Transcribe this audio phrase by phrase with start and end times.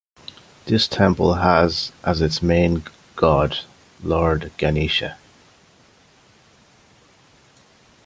[0.65, 3.59] This temple has as its main god
[4.01, 5.19] Lord Ganesha.